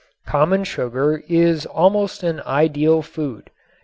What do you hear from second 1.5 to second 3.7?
almost an ideal food.